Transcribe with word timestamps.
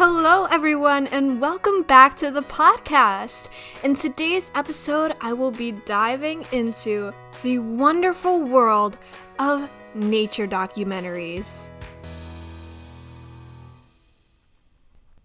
Hello, 0.00 0.44
everyone, 0.44 1.08
and 1.08 1.40
welcome 1.40 1.82
back 1.82 2.16
to 2.18 2.30
the 2.30 2.42
podcast. 2.42 3.48
In 3.82 3.96
today's 3.96 4.52
episode, 4.54 5.12
I 5.20 5.32
will 5.32 5.50
be 5.50 5.72
diving 5.72 6.46
into 6.52 7.12
the 7.42 7.58
wonderful 7.58 8.44
world 8.44 8.96
of 9.40 9.68
nature 9.96 10.46
documentaries. 10.46 11.72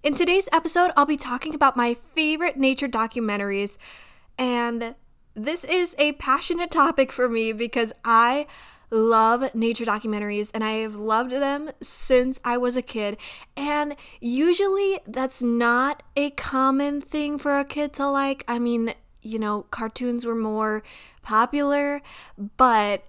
In 0.02 0.16
today's 0.16 0.50
episode, 0.52 0.90
I'll 0.98 1.05
be 1.05 1.18
talking 1.18 1.54
about 1.54 1.78
my 1.78 1.94
favorite 1.94 2.58
nature 2.58 2.88
documentaries, 2.88 3.78
and 4.40 4.96
this 5.36 5.64
is 5.64 5.96
a 6.00 6.14
passionate 6.14 6.71
topic 6.71 7.12
for 7.12 7.30
me 7.30 7.54
because 7.54 7.94
I 8.04 8.48
love 8.94 9.54
nature 9.55 9.86
documentaries 9.86 10.52
and 10.54 10.64
I 10.64 10.73
have 10.73 10.96
loved 10.96 11.32
them 11.32 11.71
since 11.82 12.39
I 12.46 12.57
was 12.57 12.78
a 12.78 12.82
kid. 12.82 13.18
And 13.58 13.95
usually 14.22 15.00
that's 15.08 15.41
not 15.41 16.04
a 16.16 16.30
common 16.31 17.02
thing 17.02 17.38
for 17.38 17.58
a 17.58 17.66
kid 17.66 17.94
to 17.94 18.08
like. 18.08 18.44
I 18.48 18.59
mean, 18.59 18.94
you 19.22 19.40
know, 19.40 19.64
cartoons 19.72 20.26
were 20.26 20.36
more 20.36 20.84
popular, 21.23 22.02
but 22.58 23.05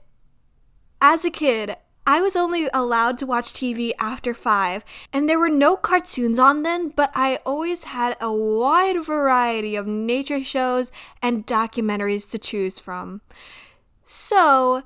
as 1.01 1.25
a 1.25 1.31
kid, 1.31 1.77
I 2.07 2.21
was 2.21 2.37
only 2.37 2.69
allowed 2.75 3.17
to 3.19 3.27
watch 3.27 3.55
TV 3.55 3.93
after 3.99 4.35
5, 4.35 4.85
and 5.11 5.27
there 5.27 5.39
were 5.39 5.49
no 5.49 5.75
cartoons 5.75 6.39
on 6.39 6.63
then, 6.63 6.91
but 6.91 7.11
I 7.15 7.41
always 7.47 7.85
had 7.85 8.19
a 8.21 8.31
wide 8.31 9.03
variety 9.03 9.75
of 9.75 9.87
nature 9.87 10.45
shows 10.45 10.93
and 11.23 11.47
documentaries 11.47 12.31
to 12.31 12.39
choose 12.39 12.79
from. 12.79 13.23
So, 14.05 14.83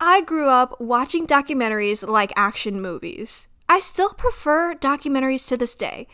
I 0.00 0.20
grew 0.20 0.48
up 0.48 0.78
watching 0.78 1.26
documentaries 1.26 2.06
like 2.06 2.32
action 2.36 2.82
movies. 2.82 3.48
I 3.68 3.80
still 3.80 4.10
prefer 4.10 4.74
documentaries 4.74 5.48
to 5.48 5.56
this 5.56 5.74
day. 5.74 6.06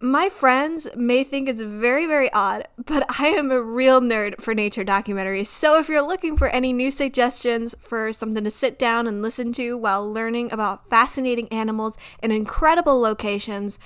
My 0.00 0.28
friends 0.28 0.88
may 0.96 1.24
think 1.24 1.48
it's 1.48 1.60
very, 1.60 2.06
very 2.06 2.32
odd, 2.32 2.66
but 2.86 3.04
I 3.20 3.28
am 3.28 3.50
a 3.50 3.62
real 3.62 4.00
nerd 4.00 4.40
for 4.40 4.52
nature 4.52 4.84
documentaries. 4.84 5.46
So 5.46 5.78
if 5.78 5.88
you're 5.88 6.06
looking 6.06 6.36
for 6.36 6.48
any 6.48 6.72
new 6.72 6.90
suggestions 6.90 7.74
for 7.80 8.12
something 8.12 8.44
to 8.44 8.50
sit 8.50 8.78
down 8.78 9.06
and 9.06 9.22
listen 9.22 9.52
to 9.54 9.76
while 9.76 10.10
learning 10.10 10.52
about 10.52 10.88
fascinating 10.90 11.48
animals 11.52 11.96
and 12.20 12.32
incredible 12.32 13.00
locations, 13.00 13.78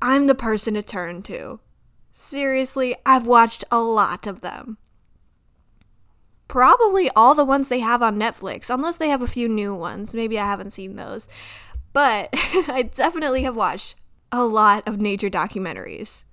I'm 0.00 0.26
the 0.26 0.34
person 0.34 0.74
to 0.74 0.82
turn 0.82 1.22
to. 1.22 1.60
Seriously, 2.10 2.96
I've 3.04 3.26
watched 3.26 3.64
a 3.70 3.80
lot 3.80 4.26
of 4.26 4.40
them 4.40 4.78
probably 6.48 7.10
all 7.16 7.34
the 7.34 7.44
ones 7.44 7.68
they 7.68 7.80
have 7.80 8.02
on 8.02 8.18
Netflix, 8.18 8.70
unless 8.70 8.96
they 8.96 9.08
have 9.08 9.22
a 9.22 9.28
few 9.28 9.48
new 9.48 9.74
ones. 9.74 10.14
Maybe 10.14 10.38
I 10.38 10.46
haven't 10.46 10.72
seen 10.72 10.96
those. 10.96 11.28
But 11.92 12.28
I 12.34 12.90
definitely 12.94 13.42
have 13.42 13.56
watched 13.56 13.96
a 14.30 14.44
lot 14.44 14.86
of 14.86 15.00
nature 15.00 15.30
documentaries. 15.30 16.24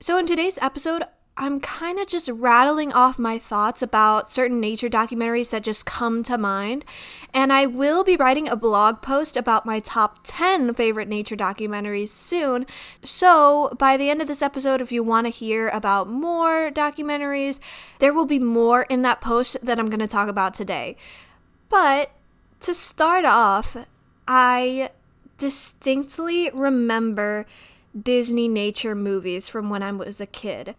So, 0.00 0.18
in 0.18 0.26
today's 0.26 0.58
episode, 0.60 1.04
I'm 1.36 1.58
kind 1.58 1.98
of 1.98 2.06
just 2.06 2.28
rattling 2.28 2.92
off 2.92 3.18
my 3.18 3.40
thoughts 3.40 3.82
about 3.82 4.30
certain 4.30 4.60
nature 4.60 4.88
documentaries 4.88 5.50
that 5.50 5.64
just 5.64 5.84
come 5.84 6.22
to 6.24 6.38
mind. 6.38 6.84
And 7.32 7.52
I 7.52 7.66
will 7.66 8.04
be 8.04 8.14
writing 8.14 8.48
a 8.48 8.54
blog 8.54 9.02
post 9.02 9.36
about 9.36 9.66
my 9.66 9.80
top 9.80 10.20
10 10.22 10.74
favorite 10.74 11.08
nature 11.08 11.34
documentaries 11.34 12.08
soon. 12.08 12.66
So, 13.02 13.74
by 13.76 13.96
the 13.96 14.10
end 14.10 14.22
of 14.22 14.28
this 14.28 14.42
episode, 14.42 14.80
if 14.80 14.92
you 14.92 15.02
want 15.02 15.26
to 15.26 15.30
hear 15.30 15.68
about 15.70 16.08
more 16.08 16.70
documentaries, 16.70 17.58
there 17.98 18.14
will 18.14 18.26
be 18.26 18.38
more 18.38 18.82
in 18.82 19.02
that 19.02 19.20
post 19.20 19.56
that 19.60 19.80
I'm 19.80 19.90
going 19.90 19.98
to 19.98 20.06
talk 20.06 20.28
about 20.28 20.54
today. 20.54 20.96
But 21.68 22.12
to 22.60 22.74
start 22.74 23.24
off, 23.24 23.76
I 24.28 24.90
distinctly 25.38 26.48
remember 26.54 27.44
Disney 28.00 28.46
nature 28.46 28.94
movies 28.94 29.48
from 29.48 29.68
when 29.68 29.82
I 29.82 29.90
was 29.90 30.20
a 30.20 30.26
kid. 30.26 30.76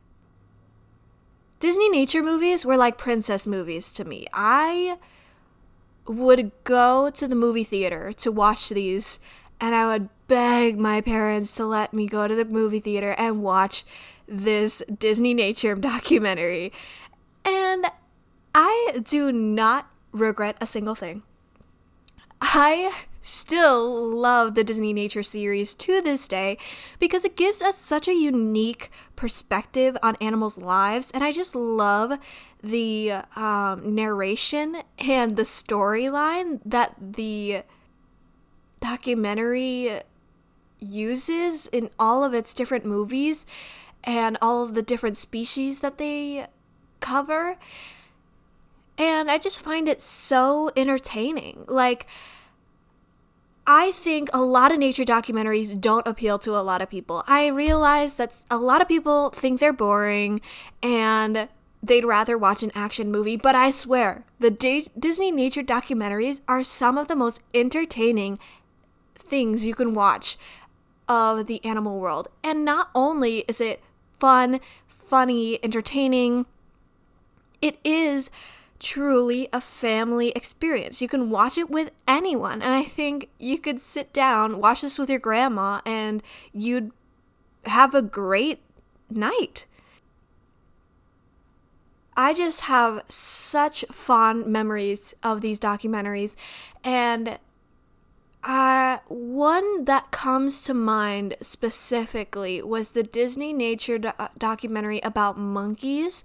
Disney 1.66 1.90
nature 1.90 2.22
movies 2.22 2.64
were 2.64 2.78
like 2.78 2.96
princess 2.96 3.48
movies 3.48 3.92
to 3.94 4.06
me. 4.06 4.28
I 4.32 5.00
would 6.06 6.52
go 6.64 7.10
to 7.10 7.28
the 7.28 7.36
movie 7.36 7.64
theater 7.64 8.14
to 8.18 8.32
watch 8.32 8.70
these 8.70 9.20
and 9.60 9.74
I 9.74 9.88
would 9.88 10.10
beg 10.28 10.78
my 10.78 11.02
parents 11.02 11.56
to 11.56 11.66
let 11.66 11.92
me 11.92 12.06
go 12.06 12.28
to 12.28 12.36
the 12.36 12.46
movie 12.46 12.80
theater 12.80 13.16
and 13.18 13.42
watch 13.42 13.84
this 14.28 14.84
Disney 15.00 15.34
nature 15.34 15.74
documentary. 15.94 16.72
And 17.44 17.88
I 18.54 19.00
do 19.04 19.32
not 19.32 19.90
regret 20.12 20.58
a 20.62 20.68
single 20.68 20.94
thing. 20.94 21.24
I 22.44 22.94
still 23.26 24.08
love 24.08 24.54
the 24.54 24.64
Disney 24.64 24.94
Nature 24.94 25.24
series 25.24 25.74
to 25.74 26.00
this 26.00 26.28
day 26.28 26.60
because 27.00 27.26
it 27.26 27.36
gives 27.36 27.60
us 27.60 27.76
such 27.76 28.08
a 28.08 28.14
unique 28.14 28.92
perspective 29.16 29.98
on 30.04 30.16
animals' 30.22 30.60
lives. 30.60 31.10
And 31.10 31.24
I 31.24 31.32
just 31.32 31.56
love 31.56 32.20
the 32.62 33.14
um, 33.36 33.96
narration 33.96 34.84
and 35.00 35.36
the 35.36 35.44
storyline 35.44 36.60
that 36.64 36.96
the 37.00 37.64
documentary 38.80 40.02
uses 40.80 41.66
in 41.68 41.90
all 41.98 42.24
of 42.24 42.36
its 42.36 42.54
different 42.54 42.86
movies 42.86 43.48
and 44.04 44.38
all 44.40 44.64
of 44.64 44.76
the 44.76 44.84
different 44.84 45.18
species 45.18 45.80
that 45.80 45.98
they 45.98 46.46
cover. 47.00 47.58
And 49.00 49.32
I 49.32 49.40
just 49.40 49.60
find 49.60 49.88
it 49.88 50.02
so 50.02 50.72
entertaining. 50.78 51.66
Like, 51.68 52.06
I 53.68 53.92
think 53.94 54.30
a 54.32 54.42
lot 54.42 54.72
of 54.72 54.78
nature 54.78 55.04
documentaries 55.04 55.80
don't 55.80 56.06
appeal 56.06 56.38
to 56.40 56.56
a 56.56 56.62
lot 56.62 56.82
of 56.82 56.90
people. 56.90 57.24
I 57.28 57.48
realize 57.48 58.16
that 58.16 58.44
a 58.52 58.58
lot 58.58 58.82
of 58.82 58.88
people 58.88 59.32
think 59.32 59.60
they're 59.60 59.74
boring 59.74 60.40
and 60.84 61.48
they'd 61.82 62.06
rather 62.06 62.38
watch 62.38 62.62
an 62.62 62.72
action 62.76 63.12
movie, 63.12 63.38
but 63.38 63.56
I 63.56 63.72
swear, 63.72 64.24
the 64.40 64.52
D- 64.52 64.88
Disney 64.98 65.32
nature 65.32 65.64
documentaries 65.64 66.42
are 66.48 66.62
some 66.64 66.98
of 66.98 67.08
the 67.08 67.16
most 67.16 67.42
entertaining 67.54 68.38
things 69.16 69.66
you 69.66 69.74
can 69.74 69.94
watch 69.94 70.38
of 71.08 71.48
the 71.48 71.64
animal 71.66 72.00
world. 72.00 72.28
And 72.44 72.66
not 72.66 72.90
only 72.94 73.40
is 73.48 73.60
it 73.60 73.82
fun, 74.20 74.60
funny, 74.88 75.60
entertaining, 75.64 76.46
it 77.62 77.80
is 77.84 78.30
truly 78.80 79.48
a 79.54 79.62
family 79.62 80.30
experience. 80.30 81.02
You 81.02 81.08
can 81.08 81.30
watch 81.30 81.58
it 81.58 81.70
with 81.70 81.92
anyone. 82.08 82.62
And 82.62 82.74
I 82.74 82.84
think 82.84 83.30
you 83.40 83.58
could 83.58 83.80
sit 83.80 84.14
down, 84.14 84.60
watch 84.60 84.82
this 84.82 85.00
with 85.00 85.10
your 85.10 85.20
grandma, 85.20 85.82
and 85.86 86.22
you'd 86.54 86.92
have 87.66 87.96
a 87.96 88.02
great 88.02 88.60
night. 89.10 89.66
I 92.18 92.34
just 92.34 92.62
have 92.62 93.04
such 93.10 93.84
fond 93.92 94.46
memories 94.48 95.14
of 95.22 95.42
these 95.42 95.60
documentaries, 95.60 96.36
and 96.84 97.40
uh, 98.46 99.00
one 99.08 99.86
that 99.86 100.12
comes 100.12 100.62
to 100.62 100.74
mind 100.74 101.36
specifically 101.42 102.62
was 102.62 102.92
the 102.92 103.02
Disney 103.02 103.54
Nature 103.54 103.98
do- 103.98 104.12
documentary 104.38 105.00
about 105.00 105.36
monkeys. 105.36 106.24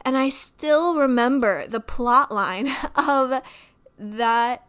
And 0.00 0.18
I 0.18 0.30
still 0.30 0.96
remember 0.96 1.68
the 1.68 1.78
plot 1.78 2.32
line 2.32 2.72
of 2.96 3.40
that 3.96 4.66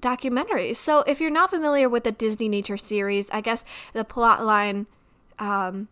documentary. 0.00 0.72
So 0.72 1.00
if 1.00 1.20
you're 1.20 1.30
not 1.30 1.50
familiar 1.50 1.88
with 1.88 2.04
the 2.04 2.12
Disney 2.12 2.48
Nature 2.48 2.78
series, 2.78 3.28
I 3.30 3.42
guess 3.42 3.62
the 3.92 4.04
plot 4.04 4.42
line, 4.42 4.86
um, 5.38 5.88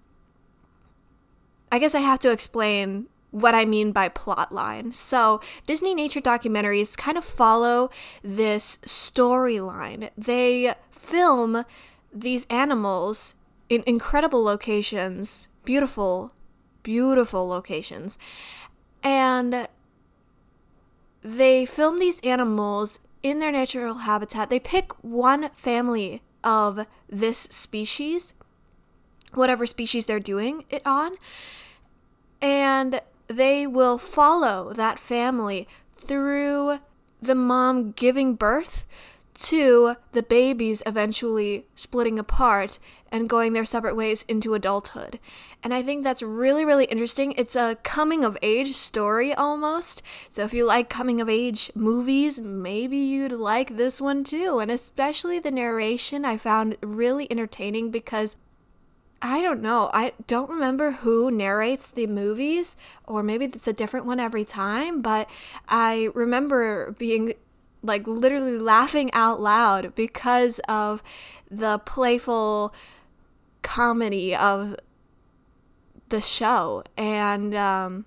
I 1.70 1.78
guess 1.78 1.94
I 1.94 2.00
have 2.00 2.20
to 2.20 2.30
explain 2.32 3.08
what 3.36 3.54
I 3.54 3.66
mean 3.66 3.92
by 3.92 4.08
plot 4.08 4.50
line. 4.50 4.92
So, 4.92 5.42
Disney 5.66 5.94
nature 5.94 6.22
documentaries 6.22 6.96
kind 6.96 7.18
of 7.18 7.24
follow 7.24 7.90
this 8.22 8.78
storyline. 8.78 10.08
They 10.16 10.72
film 10.90 11.66
these 12.10 12.46
animals 12.46 13.34
in 13.68 13.84
incredible 13.86 14.42
locations, 14.42 15.48
beautiful, 15.66 16.32
beautiful 16.82 17.46
locations. 17.46 18.16
And 19.02 19.68
they 21.22 21.66
film 21.66 21.98
these 21.98 22.20
animals 22.20 23.00
in 23.22 23.38
their 23.40 23.52
natural 23.52 23.98
habitat. 23.98 24.48
They 24.48 24.60
pick 24.60 24.92
one 25.04 25.50
family 25.50 26.22
of 26.42 26.86
this 27.06 27.40
species, 27.50 28.32
whatever 29.34 29.66
species 29.66 30.06
they're 30.06 30.20
doing 30.20 30.64
it 30.70 30.80
on, 30.86 31.16
and 32.40 33.02
they 33.28 33.66
will 33.66 33.98
follow 33.98 34.72
that 34.72 34.98
family 34.98 35.68
through 35.96 36.78
the 37.20 37.34
mom 37.34 37.92
giving 37.92 38.34
birth 38.34 38.86
to 39.34 39.96
the 40.12 40.22
babies 40.22 40.82
eventually 40.86 41.66
splitting 41.74 42.18
apart 42.18 42.78
and 43.12 43.28
going 43.28 43.52
their 43.52 43.64
separate 43.64 43.94
ways 43.94 44.24
into 44.28 44.54
adulthood. 44.54 45.18
And 45.62 45.74
I 45.74 45.82
think 45.82 46.04
that's 46.04 46.22
really, 46.22 46.64
really 46.64 46.86
interesting. 46.86 47.32
It's 47.32 47.56
a 47.56 47.76
coming 47.82 48.24
of 48.24 48.38
age 48.40 48.74
story 48.74 49.34
almost. 49.34 50.02
So 50.28 50.44
if 50.44 50.54
you 50.54 50.64
like 50.64 50.88
coming 50.88 51.20
of 51.20 51.28
age 51.28 51.70
movies, 51.74 52.40
maybe 52.40 52.96
you'd 52.96 53.32
like 53.32 53.76
this 53.76 54.00
one 54.00 54.24
too. 54.24 54.58
And 54.58 54.70
especially 54.70 55.38
the 55.38 55.50
narration, 55.50 56.24
I 56.24 56.36
found 56.36 56.76
really 56.82 57.30
entertaining 57.30 57.90
because 57.90 58.36
I 59.22 59.40
don't 59.40 59.62
know. 59.62 59.90
I 59.94 60.12
don't 60.26 60.50
remember 60.50 60.92
who 60.92 61.30
narrates 61.30 61.88
the 61.88 62.06
movies, 62.06 62.76
or 63.06 63.22
maybe 63.22 63.46
it's 63.46 63.66
a 63.66 63.72
different 63.72 64.06
one 64.06 64.20
every 64.20 64.44
time, 64.44 65.00
but 65.00 65.28
I 65.68 66.10
remember 66.14 66.94
being 66.98 67.32
like 67.82 68.06
literally 68.06 68.58
laughing 68.58 69.10
out 69.12 69.40
loud 69.40 69.94
because 69.94 70.58
of 70.68 71.02
the 71.50 71.78
playful 71.78 72.74
comedy 73.62 74.34
of 74.34 74.76
the 76.08 76.20
show. 76.20 76.84
And 76.96 77.54
um, 77.54 78.04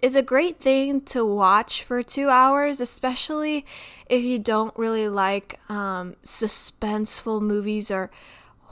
it's 0.00 0.14
a 0.14 0.22
great 0.22 0.60
thing 0.60 1.00
to 1.02 1.24
watch 1.24 1.82
for 1.82 2.02
two 2.02 2.28
hours, 2.28 2.80
especially 2.80 3.66
if 4.08 4.22
you 4.22 4.38
don't 4.38 4.76
really 4.76 5.08
like 5.08 5.60
um, 5.68 6.16
suspenseful 6.22 7.42
movies 7.42 7.90
or 7.90 8.10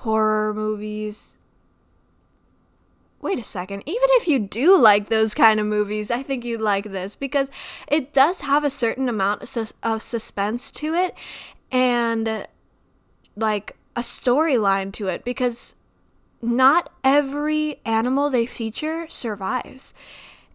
horror 0.05 0.55
movies. 0.55 1.37
Wait 3.21 3.39
a 3.39 3.43
second. 3.43 3.83
Even 3.87 4.09
if 4.11 4.29
you 4.29 4.39
do 4.39 4.79
like 4.79 5.09
those 5.09 5.35
kind 5.35 5.59
of 5.59 5.67
movies, 5.67 6.11
I 6.11 6.23
think 6.23 6.45
you'd 6.45 6.61
like 6.61 6.93
this 6.93 7.17
because 7.17 7.51
it 7.89 8.13
does 8.13 8.43
have 8.43 8.65
a 8.65 8.71
certain 8.71 9.09
amount 9.09 9.43
of, 9.43 9.49
sus- 9.49 9.73
of 9.83 10.03
suspense 10.03 10.71
to 10.73 10.93
it 10.93 11.17
and 11.73 12.47
like 13.35 13.77
a 13.97 14.01
storyline 14.01 14.93
to 14.93 15.09
it 15.09 15.25
because 15.25 15.75
not 16.43 16.93
every 17.03 17.81
animal 17.87 18.29
they 18.29 18.45
feature 18.45 19.07
survives. 19.09 19.95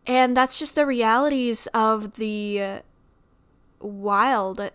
And 0.06 0.38
that's 0.38 0.60
just 0.60 0.76
the 0.76 0.86
realities 0.86 1.68
of 1.74 2.16
the 2.16 2.62
uh, 2.62 2.80
wild 3.80 4.70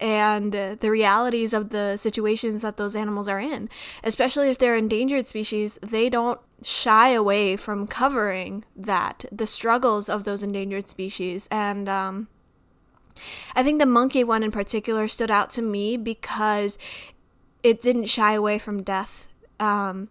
and 0.00 0.52
the 0.52 0.90
realities 0.90 1.52
of 1.52 1.70
the 1.70 1.96
situations 1.96 2.62
that 2.62 2.76
those 2.76 2.94
animals 2.94 3.28
are 3.28 3.40
in. 3.40 3.68
Especially 4.04 4.50
if 4.50 4.58
they're 4.58 4.76
endangered 4.76 5.28
species, 5.28 5.78
they 5.82 6.08
don't 6.08 6.40
shy 6.62 7.10
away 7.10 7.56
from 7.56 7.86
covering 7.86 8.64
that, 8.76 9.24
the 9.30 9.46
struggles 9.46 10.08
of 10.08 10.24
those 10.24 10.42
endangered 10.42 10.88
species. 10.88 11.48
And 11.50 11.88
um, 11.88 12.28
I 13.54 13.62
think 13.62 13.78
the 13.78 13.86
monkey 13.86 14.24
one 14.24 14.42
in 14.42 14.50
particular 14.50 15.08
stood 15.08 15.30
out 15.30 15.50
to 15.50 15.62
me 15.62 15.96
because 15.96 16.78
it 17.62 17.82
didn't 17.82 18.06
shy 18.06 18.32
away 18.34 18.58
from 18.58 18.82
death. 18.82 19.28
Um, 19.58 20.08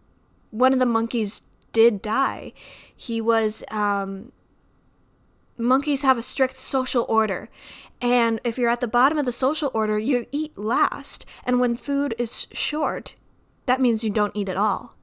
one 0.52 0.74
of 0.74 0.80
the 0.80 0.86
monkeys 0.86 1.44
did 1.72 2.02
die. 2.02 2.54
He 2.96 3.22
was. 3.22 3.64
Um, 3.72 4.32
monkeys 5.58 6.02
have 6.02 6.18
a 6.18 6.22
strict 6.22 6.58
social 6.58 7.06
order. 7.10 7.50
And 8.02 8.40
if 8.44 8.58
you're 8.58 8.70
at 8.70 8.82
the 8.82 8.88
bottom 8.88 9.18
of 9.18 9.26
the 9.26 9.32
social 9.32 9.72
order, 9.74 9.98
you 9.98 10.28
eat 10.32 10.58
last. 10.58 11.26
And 11.44 11.60
when 11.60 11.76
food 11.76 12.14
is 12.18 12.48
short, 12.52 13.16
that 13.66 13.82
means 13.82 14.04
you 14.04 14.10
don't 14.10 14.36
eat 14.36 14.50
at 14.50 14.58
all. 14.58 14.96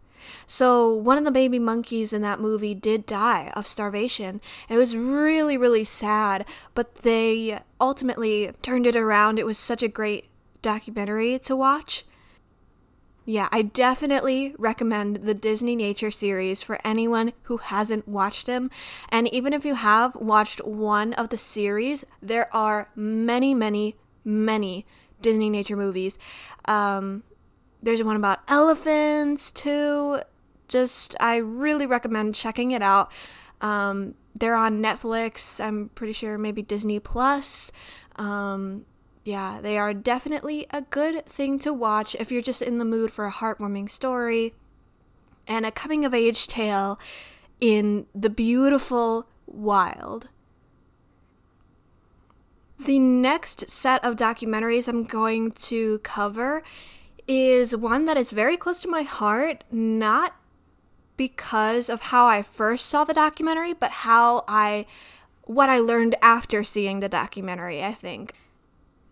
So 0.46 0.92
one 0.92 1.18
of 1.18 1.24
the 1.24 1.30
baby 1.30 1.58
monkeys 1.58 2.12
in 2.12 2.22
that 2.22 2.40
movie 2.40 2.74
did 2.74 3.06
die 3.06 3.52
of 3.54 3.66
starvation. 3.66 4.40
It 4.68 4.76
was 4.76 4.96
really, 4.96 5.56
really 5.56 5.84
sad, 5.84 6.44
but 6.74 6.96
they 6.96 7.60
ultimately 7.80 8.52
turned 8.62 8.86
it 8.86 8.96
around. 8.96 9.38
It 9.38 9.46
was 9.46 9.58
such 9.58 9.82
a 9.82 9.88
great 9.88 10.30
documentary 10.62 11.38
to 11.40 11.56
watch. 11.56 12.04
Yeah, 13.26 13.48
I 13.50 13.62
definitely 13.62 14.54
recommend 14.58 15.16
the 15.16 15.32
Disney 15.32 15.74
Nature 15.76 16.10
series 16.10 16.60
for 16.60 16.78
anyone 16.84 17.32
who 17.44 17.56
hasn't 17.56 18.06
watched 18.06 18.46
them. 18.46 18.70
And 19.08 19.32
even 19.32 19.54
if 19.54 19.64
you 19.64 19.74
have 19.74 20.14
watched 20.14 20.64
one 20.64 21.14
of 21.14 21.30
the 21.30 21.38
series, 21.38 22.04
there 22.20 22.54
are 22.54 22.90
many, 22.94 23.54
many, 23.54 23.96
many 24.24 24.86
Disney 25.22 25.48
Nature 25.48 25.76
movies. 25.76 26.18
Um, 26.66 27.22
there's 27.82 28.02
one 28.02 28.16
about 28.16 28.40
elephants 28.46 29.50
too. 29.50 30.20
Just, 30.68 31.16
I 31.18 31.36
really 31.36 31.86
recommend 31.86 32.34
checking 32.34 32.72
it 32.72 32.82
out. 32.82 33.10
Um, 33.62 34.16
they're 34.34 34.56
on 34.56 34.82
Netflix. 34.82 35.64
I'm 35.64 35.88
pretty 35.94 36.12
sure 36.12 36.36
maybe 36.36 36.60
Disney 36.60 37.00
Plus. 37.00 37.72
Um, 38.16 38.84
yeah, 39.24 39.60
they 39.62 39.78
are 39.78 39.94
definitely 39.94 40.66
a 40.70 40.82
good 40.82 41.24
thing 41.26 41.58
to 41.60 41.72
watch 41.72 42.14
if 42.16 42.30
you're 42.30 42.42
just 42.42 42.60
in 42.60 42.78
the 42.78 42.84
mood 42.84 43.10
for 43.10 43.26
a 43.26 43.32
heartwarming 43.32 43.90
story 43.90 44.54
and 45.46 45.64
a 45.64 45.70
coming 45.70 46.04
of 46.04 46.12
age 46.12 46.46
tale 46.46 46.98
in 47.60 48.06
the 48.14 48.30
beautiful 48.30 49.26
wild. 49.46 50.28
The 52.78 52.98
next 52.98 53.70
set 53.70 54.04
of 54.04 54.16
documentaries 54.16 54.88
I'm 54.88 55.04
going 55.04 55.52
to 55.52 56.00
cover 56.00 56.62
is 57.26 57.74
one 57.74 58.04
that 58.04 58.18
is 58.18 58.30
very 58.30 58.58
close 58.58 58.82
to 58.82 58.88
my 58.88 59.02
heart, 59.02 59.64
not 59.70 60.36
because 61.16 61.88
of 61.88 62.02
how 62.02 62.26
I 62.26 62.42
first 62.42 62.86
saw 62.86 63.04
the 63.04 63.14
documentary, 63.14 63.72
but 63.72 63.90
how 63.90 64.44
I 64.46 64.84
what 65.42 65.68
I 65.68 65.78
learned 65.78 66.16
after 66.20 66.62
seeing 66.64 67.00
the 67.00 67.08
documentary, 67.08 67.82
I 67.82 67.92
think. 67.92 68.34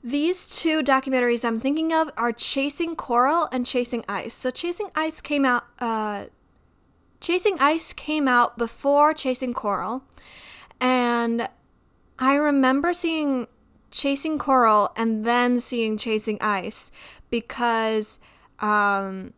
These 0.04 0.56
two 0.56 0.82
documentaries 0.82 1.44
I'm 1.44 1.60
thinking 1.60 1.92
of 1.92 2.10
are 2.16 2.32
Chasing 2.32 2.96
Coral 2.96 3.48
and 3.52 3.64
Chasing 3.64 4.04
Ice. 4.08 4.34
So 4.34 4.50
Chasing 4.50 4.90
Ice 4.96 5.20
came 5.20 5.44
out 5.44 5.64
uh 5.78 6.26
Chasing 7.20 7.56
Ice 7.60 7.92
came 7.92 8.26
out 8.26 8.58
before 8.58 9.14
Chasing 9.14 9.54
Coral. 9.54 10.02
And 10.80 11.48
I 12.18 12.34
remember 12.34 12.92
seeing 12.92 13.46
Chasing 13.92 14.38
Coral 14.38 14.90
and 14.96 15.24
then 15.24 15.60
seeing 15.60 15.96
Chasing 15.96 16.38
Ice 16.40 16.90
because 17.30 18.18
um, 18.58 19.34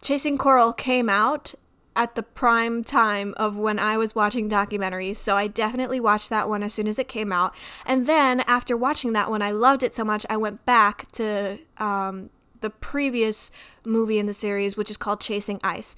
Chasing 0.00 0.38
Coral 0.38 0.72
came 0.72 1.10
out 1.10 1.54
at 1.96 2.14
the 2.14 2.22
prime 2.22 2.82
time 2.82 3.34
of 3.36 3.56
when 3.56 3.78
I 3.78 3.96
was 3.96 4.14
watching 4.14 4.48
documentaries. 4.50 5.16
So 5.16 5.36
I 5.36 5.46
definitely 5.46 6.00
watched 6.00 6.30
that 6.30 6.48
one 6.48 6.62
as 6.62 6.74
soon 6.74 6.88
as 6.88 6.98
it 6.98 7.08
came 7.08 7.32
out. 7.32 7.54
And 7.86 8.06
then 8.06 8.40
after 8.40 8.76
watching 8.76 9.12
that 9.12 9.30
one, 9.30 9.42
I 9.42 9.52
loved 9.52 9.82
it 9.82 9.94
so 9.94 10.04
much, 10.04 10.26
I 10.28 10.36
went 10.36 10.64
back 10.66 11.10
to 11.12 11.58
um, 11.78 12.30
the 12.60 12.70
previous 12.70 13.50
movie 13.84 14.18
in 14.18 14.26
the 14.26 14.32
series, 14.32 14.76
which 14.76 14.90
is 14.90 14.96
called 14.96 15.20
Chasing 15.20 15.60
Ice. 15.62 15.94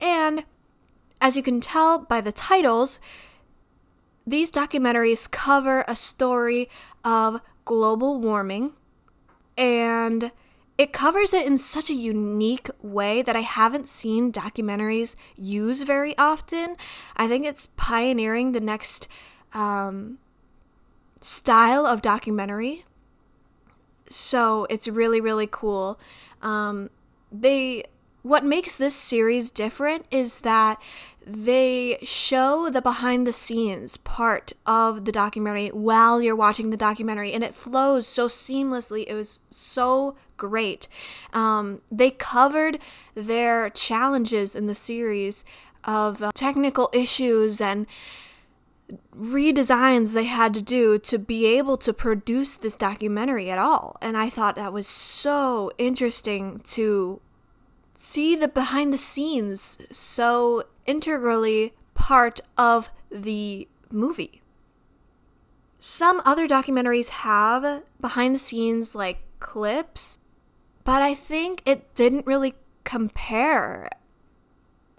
And 0.00 0.44
as 1.20 1.36
you 1.36 1.42
can 1.42 1.60
tell 1.60 1.98
by 1.98 2.20
the 2.20 2.32
titles, 2.32 3.00
these 4.26 4.50
documentaries 4.50 5.30
cover 5.30 5.84
a 5.86 5.94
story 5.94 6.68
of 7.04 7.40
global 7.64 8.18
warming 8.20 8.72
and 9.56 10.32
it 10.76 10.92
covers 10.92 11.32
it 11.32 11.46
in 11.46 11.56
such 11.56 11.88
a 11.88 11.94
unique 11.94 12.68
way 12.82 13.22
that 13.22 13.36
I 13.36 13.42
haven't 13.42 13.86
seen 13.86 14.32
documentaries 14.32 15.14
use 15.36 15.82
very 15.82 16.16
often. 16.18 16.76
I 17.16 17.28
think 17.28 17.46
it's 17.46 17.66
pioneering 17.76 18.52
the 18.52 18.60
next 18.60 19.06
um, 19.52 20.18
style 21.20 21.86
of 21.86 22.02
documentary. 22.02 22.84
So 24.10 24.66
it's 24.68 24.88
really, 24.88 25.20
really 25.20 25.48
cool. 25.50 25.98
Um, 26.42 26.90
they 27.30 27.84
what 28.22 28.42
makes 28.42 28.76
this 28.76 28.94
series 28.94 29.50
different 29.50 30.06
is 30.10 30.40
that 30.40 30.80
they 31.26 31.98
show 32.02 32.68
the 32.68 32.82
behind 32.82 33.26
the 33.26 33.32
scenes 33.32 33.96
part 33.96 34.52
of 34.66 35.06
the 35.06 35.12
documentary 35.12 35.68
while 35.68 36.20
you're 36.20 36.36
watching 36.36 36.70
the 36.70 36.76
documentary 36.76 37.32
and 37.32 37.42
it 37.42 37.54
flows 37.54 38.06
so 38.06 38.28
seamlessly. 38.28 39.04
It 39.06 39.14
was 39.14 39.38
so 39.48 40.16
great. 40.36 40.86
Um, 41.32 41.80
they 41.90 42.10
covered 42.10 42.78
their 43.14 43.70
challenges 43.70 44.54
in 44.54 44.66
the 44.66 44.74
series 44.74 45.44
of 45.84 46.22
uh, 46.22 46.32
technical 46.34 46.90
issues 46.92 47.60
and 47.60 47.86
redesigns 49.16 50.12
they 50.12 50.24
had 50.24 50.52
to 50.52 50.62
do 50.62 50.98
to 50.98 51.18
be 51.18 51.46
able 51.46 51.78
to 51.78 51.92
produce 51.92 52.56
this 52.56 52.76
documentary 52.76 53.50
at 53.50 53.58
all. 53.58 53.96
And 54.02 54.16
i 54.16 54.28
thought 54.28 54.56
that 54.56 54.74
was 54.74 54.86
so 54.86 55.70
interesting 55.78 56.60
to 56.64 57.20
see 57.94 58.36
the 58.36 58.48
behind 58.48 58.92
the 58.92 58.98
scenes 58.98 59.78
so 59.90 60.64
integrally 60.86 61.74
part 61.94 62.40
of 62.56 62.90
the 63.10 63.68
movie. 63.90 64.42
Some 65.78 66.22
other 66.24 66.48
documentaries 66.48 67.08
have 67.08 67.82
behind 68.00 68.34
the 68.34 68.38
scenes 68.38 68.94
like 68.94 69.20
clips, 69.38 70.18
but 70.84 71.02
I 71.02 71.14
think 71.14 71.62
it 71.66 71.94
didn't 71.94 72.26
really 72.26 72.54
compare. 72.84 73.90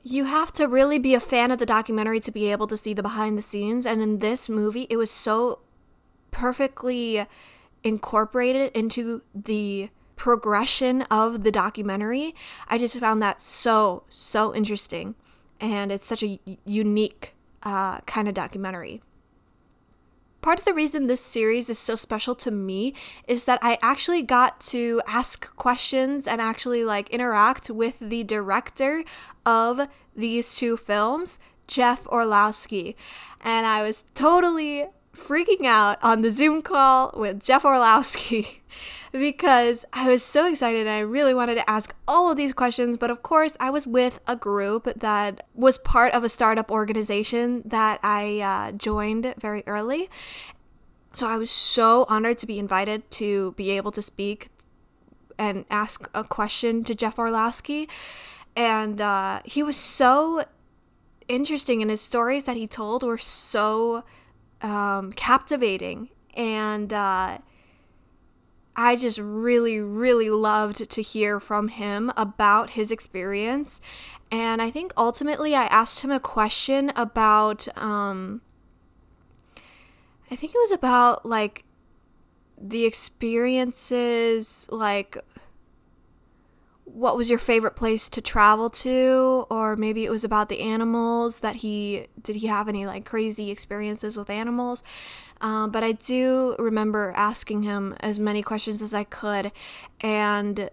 You 0.03 0.25
have 0.25 0.51
to 0.53 0.67
really 0.67 0.99
be 0.99 1.15
a 1.15 1.19
fan 1.19 1.49
of 1.49 1.57
the 1.57 1.65
documentary 1.65 2.19
to 2.19 2.31
be 2.31 2.51
able 2.51 2.67
to 2.67 2.77
see 2.77 2.93
the 2.93 3.01
behind 3.01 3.37
the 3.37 3.41
scenes, 3.41 3.85
and 3.87 4.01
in 4.01 4.19
this 4.19 4.47
movie, 4.47 4.85
it 4.89 4.97
was 4.97 5.09
so 5.09 5.59
perfectly 6.29 7.25
incorporated 7.83 8.71
into 8.73 9.23
the 9.33 9.89
progression 10.15 11.01
of 11.03 11.43
the 11.43 11.51
documentary. 11.51 12.35
I 12.67 12.77
just 12.77 12.97
found 12.99 13.21
that 13.21 13.41
so, 13.41 14.03
so 14.09 14.53
interesting. 14.53 15.15
And 15.59 15.91
it's 15.91 16.05
such 16.05 16.23
a 16.23 16.39
unique 16.65 17.33
uh, 17.63 17.99
kind 18.01 18.27
of 18.27 18.33
documentary. 18.33 19.01
Part 20.41 20.59
of 20.59 20.65
the 20.65 20.75
reason 20.75 21.07
this 21.07 21.21
series 21.21 21.71
is 21.71 21.79
so 21.79 21.95
special 21.95 22.35
to 22.35 22.51
me 22.51 22.93
is 23.27 23.45
that 23.45 23.57
I 23.63 23.79
actually 23.81 24.21
got 24.21 24.61
to 24.61 25.01
ask 25.07 25.55
questions 25.55 26.27
and 26.27 26.39
actually 26.39 26.85
like 26.85 27.09
interact 27.09 27.71
with 27.71 27.97
the 27.99 28.23
director 28.23 29.03
of 29.43 29.87
these 30.15 30.55
two 30.55 30.77
films, 30.77 31.39
Jeff 31.67 32.05
Orlowski. 32.07 32.95
And 33.41 33.65
I 33.65 33.81
was 33.81 34.03
totally 34.13 34.85
freaking 35.15 35.65
out 35.65 35.97
on 36.03 36.21
the 36.21 36.29
Zoom 36.29 36.61
call 36.61 37.11
with 37.15 37.43
Jeff 37.43 37.65
Orlowski 37.65 38.61
because 39.11 39.85
I 39.93 40.09
was 40.09 40.23
so 40.23 40.47
excited 40.47 40.81
and 40.81 40.89
I 40.89 40.99
really 40.99 41.33
wanted 41.33 41.55
to 41.55 41.69
ask 41.69 41.95
all 42.07 42.29
of 42.29 42.37
these 42.37 42.53
questions. 42.53 42.97
But 42.97 43.09
of 43.09 43.23
course, 43.23 43.57
I 43.59 43.69
was 43.69 43.87
with 43.87 44.19
a 44.27 44.35
group 44.35 44.85
that 44.95 45.45
was 45.53 45.77
part 45.77 46.13
of 46.13 46.23
a 46.23 46.29
startup 46.29 46.69
organization 46.69 47.63
that 47.65 47.99
I 48.03 48.39
uh, 48.39 48.71
joined 48.73 49.33
very 49.39 49.63
early. 49.65 50.09
So 51.13 51.27
I 51.27 51.37
was 51.37 51.49
so 51.49 52.05
honored 52.09 52.37
to 52.39 52.45
be 52.45 52.59
invited 52.59 53.09
to 53.11 53.53
be 53.53 53.71
able 53.71 53.91
to 53.93 54.01
speak 54.01 54.49
and 55.37 55.65
ask 55.69 56.09
a 56.13 56.23
question 56.23 56.83
to 56.83 56.93
Jeff 56.95 57.17
Orlowski. 57.17 57.87
And 58.55 59.01
uh, 59.01 59.41
he 59.45 59.63
was 59.63 59.77
so 59.77 60.43
interesting, 61.27 61.81
and 61.81 61.89
his 61.89 62.01
stories 62.01 62.45
that 62.45 62.55
he 62.55 62.67
told 62.67 63.03
were 63.03 63.17
so 63.17 64.03
um, 64.61 65.11
captivating. 65.13 66.09
And 66.35 66.91
uh, 66.91 67.37
I 68.75 68.95
just 68.95 69.19
really, 69.19 69.79
really 69.79 70.29
loved 70.29 70.89
to 70.89 71.01
hear 71.01 71.39
from 71.39 71.69
him 71.69 72.11
about 72.17 72.71
his 72.71 72.91
experience. 72.91 73.79
And 74.31 74.61
I 74.61 74.69
think 74.69 74.91
ultimately 74.97 75.55
I 75.55 75.65
asked 75.65 76.01
him 76.01 76.11
a 76.11 76.19
question 76.19 76.91
about, 76.95 77.67
um, 77.77 78.41
I 80.29 80.35
think 80.35 80.53
it 80.53 80.57
was 80.57 80.71
about 80.71 81.25
like 81.25 81.63
the 82.59 82.85
experiences, 82.85 84.67
like 84.71 85.17
what 86.85 87.17
was 87.17 87.29
your 87.29 87.39
favorite 87.39 87.75
place 87.75 88.07
to 88.09 88.21
travel 88.21 88.69
to? 88.69 89.45
Or 89.49 89.75
maybe 89.75 90.05
it 90.05 90.11
was 90.11 90.23
about 90.23 90.49
the 90.49 90.61
animals 90.61 91.41
that 91.41 91.57
he 91.57 92.07
did 92.21 92.37
he 92.37 92.47
have 92.47 92.69
any 92.69 92.85
like 92.85 93.05
crazy 93.05 93.51
experiences 93.51 94.17
with 94.17 94.29
animals? 94.29 94.81
Um, 95.41 95.69
but 95.69 95.83
i 95.83 95.91
do 95.91 96.55
remember 96.57 97.11
asking 97.13 97.63
him 97.63 97.93
as 97.99 98.19
many 98.19 98.41
questions 98.41 98.81
as 98.81 98.93
i 98.93 99.03
could. 99.03 99.51
And 99.99 100.69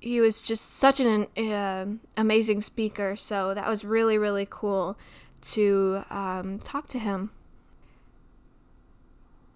he 0.00 0.20
was 0.20 0.42
just 0.42 0.78
such 0.78 0.98
an 0.98 1.26
uh, 1.36 1.86
amazing 2.16 2.62
speaker. 2.62 3.14
So 3.14 3.54
that 3.54 3.68
was 3.68 3.84
really 3.84 4.18
really 4.18 4.46
cool 4.48 4.98
to 5.42 6.04
um, 6.10 6.58
talk 6.58 6.88
to 6.88 6.98
him 6.98 7.30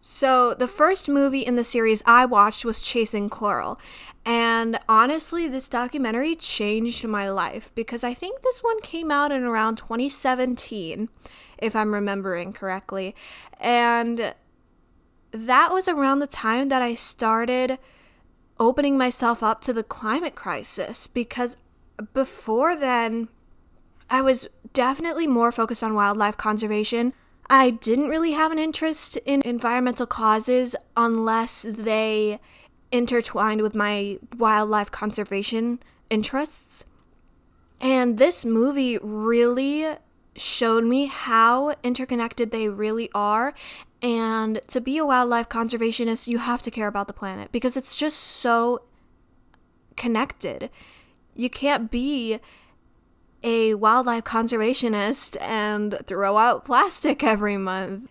so, 0.08 0.54
the 0.54 0.68
first 0.68 1.08
movie 1.08 1.40
in 1.40 1.56
the 1.56 1.64
series 1.64 2.00
I 2.06 2.26
watched 2.26 2.64
was 2.64 2.80
Chasing 2.80 3.28
Coral. 3.28 3.76
And 4.24 4.78
honestly, 4.88 5.48
this 5.48 5.68
documentary 5.68 6.36
changed 6.36 7.04
my 7.08 7.28
life 7.28 7.72
because 7.74 8.04
I 8.04 8.14
think 8.14 8.42
this 8.42 8.62
one 8.62 8.80
came 8.82 9.10
out 9.10 9.32
in 9.32 9.42
around 9.42 9.78
2017, 9.78 11.08
if 11.58 11.74
I'm 11.74 11.92
remembering 11.92 12.52
correctly. 12.52 13.16
And 13.58 14.32
that 15.32 15.72
was 15.72 15.88
around 15.88 16.20
the 16.20 16.28
time 16.28 16.68
that 16.68 16.82
I 16.82 16.94
started 16.94 17.76
opening 18.60 18.96
myself 18.96 19.42
up 19.42 19.60
to 19.62 19.72
the 19.72 19.82
climate 19.82 20.36
crisis 20.36 21.08
because 21.08 21.56
before 22.14 22.76
then, 22.76 23.26
I 24.08 24.22
was 24.22 24.46
definitely 24.72 25.26
more 25.26 25.50
focused 25.50 25.82
on 25.82 25.94
wildlife 25.94 26.36
conservation 26.36 27.12
I 27.48 27.70
didn't 27.70 28.08
really 28.08 28.32
have 28.32 28.50
an 28.52 28.58
interest 28.58 29.16
in 29.18 29.42
environmental 29.42 30.06
causes 30.06 30.74
unless 30.96 31.62
they 31.62 32.40
intertwined 32.90 33.62
with 33.62 33.74
my 33.74 34.18
wildlife 34.36 34.90
conservation 34.90 35.80
interests. 36.10 36.84
And 37.80 38.18
this 38.18 38.44
movie 38.44 38.98
really 38.98 39.96
showed 40.34 40.84
me 40.84 41.06
how 41.06 41.74
interconnected 41.82 42.50
they 42.50 42.68
really 42.68 43.10
are. 43.14 43.54
And 44.02 44.60
to 44.68 44.80
be 44.80 44.98
a 44.98 45.06
wildlife 45.06 45.48
conservationist, 45.48 46.28
you 46.28 46.38
have 46.38 46.62
to 46.62 46.70
care 46.70 46.86
about 46.86 47.06
the 47.06 47.12
planet 47.12 47.52
because 47.52 47.76
it's 47.76 47.94
just 47.94 48.18
so 48.18 48.82
connected. 49.96 50.70
You 51.34 51.50
can't 51.50 51.90
be 51.90 52.38
a 53.46 53.74
wildlife 53.74 54.24
conservationist 54.24 55.40
and 55.40 55.96
throw 56.04 56.36
out 56.36 56.64
plastic 56.64 57.22
every 57.22 57.56
month. 57.56 58.10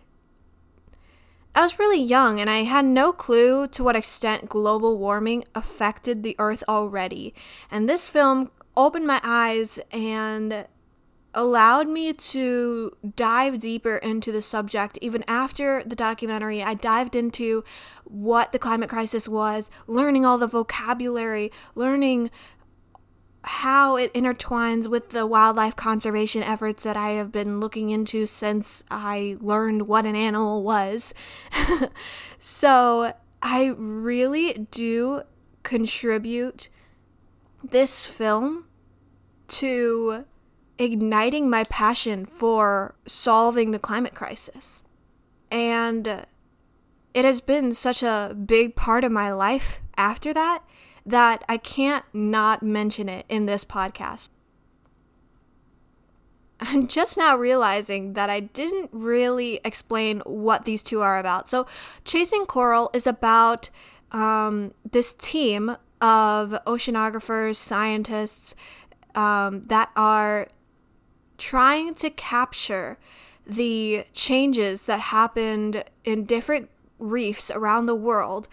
I 1.54 1.60
was 1.60 1.78
really 1.78 2.02
young 2.02 2.40
and 2.40 2.48
I 2.48 2.64
had 2.64 2.86
no 2.86 3.12
clue 3.12 3.68
to 3.68 3.84
what 3.84 3.96
extent 3.96 4.48
global 4.48 4.96
warming 4.96 5.44
affected 5.54 6.22
the 6.22 6.36
earth 6.38 6.64
already. 6.66 7.34
And 7.70 7.86
this 7.86 8.08
film 8.08 8.50
opened 8.78 9.06
my 9.06 9.20
eyes 9.22 9.78
and 9.90 10.66
allowed 11.34 11.86
me 11.86 12.14
to 12.14 12.90
dive 13.14 13.58
deeper 13.58 13.98
into 13.98 14.32
the 14.32 14.40
subject. 14.40 14.98
Even 15.02 15.22
after 15.28 15.84
the 15.84 15.94
documentary, 15.94 16.62
I 16.62 16.72
dived 16.72 17.14
into 17.14 17.62
what 18.04 18.52
the 18.52 18.58
climate 18.58 18.88
crisis 18.88 19.28
was, 19.28 19.70
learning 19.86 20.24
all 20.24 20.38
the 20.38 20.46
vocabulary, 20.46 21.52
learning 21.74 22.30
how 23.46 23.94
it 23.94 24.12
intertwines 24.12 24.88
with 24.88 25.10
the 25.10 25.24
wildlife 25.24 25.76
conservation 25.76 26.42
efforts 26.42 26.82
that 26.82 26.96
I 26.96 27.10
have 27.10 27.30
been 27.30 27.60
looking 27.60 27.90
into 27.90 28.26
since 28.26 28.82
I 28.90 29.36
learned 29.40 29.86
what 29.86 30.04
an 30.04 30.16
animal 30.16 30.64
was. 30.64 31.14
so 32.40 33.12
I 33.40 33.66
really 33.76 34.66
do 34.72 35.22
contribute 35.62 36.68
this 37.62 38.04
film 38.04 38.64
to 39.48 40.24
igniting 40.76 41.48
my 41.48 41.62
passion 41.64 42.26
for 42.26 42.96
solving 43.06 43.70
the 43.70 43.78
climate 43.78 44.14
crisis. 44.14 44.82
And 45.52 46.26
it 47.14 47.24
has 47.24 47.40
been 47.40 47.70
such 47.70 48.02
a 48.02 48.36
big 48.44 48.74
part 48.74 49.04
of 49.04 49.12
my 49.12 49.30
life 49.30 49.80
after 49.96 50.34
that 50.34 50.64
that 51.06 51.44
I 51.48 51.56
can't 51.56 52.04
not 52.12 52.62
mention 52.62 53.08
it 53.08 53.24
in 53.28 53.46
this 53.46 53.64
podcast. 53.64 54.30
I'm 56.60 56.86
just 56.88 57.16
now 57.16 57.36
realizing 57.36 58.14
that 58.14 58.28
I 58.28 58.40
didn't 58.40 58.90
really 58.92 59.60
explain 59.64 60.20
what 60.26 60.64
these 60.64 60.82
two 60.82 61.00
are 61.00 61.18
about. 61.18 61.48
So, 61.48 61.66
Chasing 62.04 62.44
Coral 62.44 62.90
is 62.92 63.06
about 63.06 63.70
um, 64.10 64.74
this 64.90 65.12
team 65.12 65.76
of 66.00 66.50
oceanographers, 66.66 67.56
scientists 67.56 68.54
um, 69.14 69.62
that 69.64 69.90
are 69.96 70.48
trying 71.38 71.94
to 71.94 72.10
capture 72.10 72.98
the 73.46 74.04
changes 74.12 74.84
that 74.84 75.00
happened 75.00 75.84
in 76.04 76.24
different 76.24 76.68
reefs 76.98 77.50
around 77.50 77.86
the 77.86 77.94
world 77.94 78.48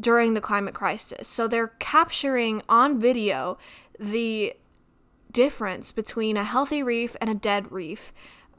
during 0.00 0.34
the 0.34 0.40
climate 0.40 0.74
crisis. 0.74 1.28
So 1.28 1.46
they're 1.46 1.74
capturing 1.78 2.62
on 2.68 3.00
video 3.00 3.58
the 3.98 4.54
difference 5.30 5.92
between 5.92 6.36
a 6.36 6.44
healthy 6.44 6.82
reef 6.82 7.16
and 7.20 7.30
a 7.30 7.34
dead 7.34 7.70
reef, 7.72 8.12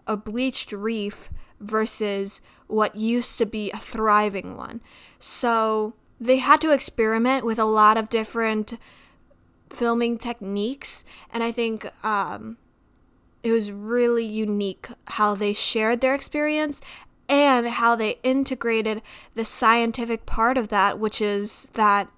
a 0.07 0.17
bleached 0.17 0.71
reef 0.71 1.29
versus 1.59 2.41
what 2.67 2.95
used 2.95 3.37
to 3.37 3.45
be 3.45 3.71
a 3.71 3.77
thriving 3.77 4.57
one. 4.57 4.81
So 5.19 5.93
they 6.19 6.37
had 6.37 6.61
to 6.61 6.71
experiment 6.71 7.45
with 7.45 7.59
a 7.59 7.65
lot 7.65 7.97
of 7.97 8.09
different 8.09 8.77
filming 9.69 10.17
techniques, 10.17 11.03
and 11.31 11.43
I 11.43 11.51
think 11.51 11.87
um, 12.05 12.57
it 13.41 13.51
was 13.51 13.71
really 13.71 14.25
unique 14.25 14.87
how 15.07 15.35
they 15.35 15.53
shared 15.53 16.01
their 16.01 16.15
experience 16.15 16.81
and 17.29 17.67
how 17.67 17.95
they 17.95 18.19
integrated 18.23 19.01
the 19.35 19.45
scientific 19.45 20.25
part 20.25 20.57
of 20.57 20.67
that, 20.69 20.99
which 20.99 21.21
is 21.21 21.69
that 21.73 22.09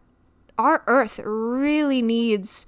our 0.58 0.84
Earth 0.88 1.20
really 1.24 2.02
needs 2.02 2.66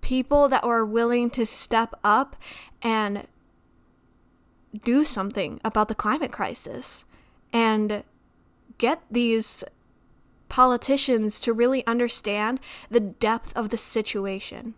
people 0.00 0.48
that 0.48 0.64
are 0.64 0.84
willing 0.84 1.30
to 1.30 1.46
step 1.46 1.94
up 2.02 2.36
and 2.82 3.26
do 4.84 5.04
something 5.04 5.60
about 5.64 5.88
the 5.88 5.94
climate 5.94 6.32
crisis 6.32 7.04
and 7.52 8.02
get 8.78 9.02
these 9.10 9.62
politicians 10.48 11.38
to 11.40 11.52
really 11.52 11.86
understand 11.86 12.60
the 12.90 13.00
depth 13.00 13.56
of 13.56 13.68
the 13.68 13.76
situation. 13.76 14.74